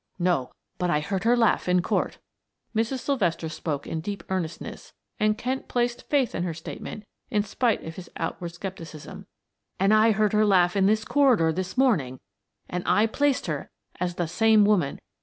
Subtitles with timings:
[0.17, 2.17] "No, but I heard her laugh in court,"
[2.75, 3.01] Mrs.
[3.01, 7.97] Sylvester spoke in deep earnestness and Kent placed faith in her statement in spite of
[7.97, 9.27] his outward skepticism.
[9.79, 12.19] "And I heard her laugh in this corridor this morning
[12.67, 13.69] and I placed her
[13.99, 14.99] as the same woman.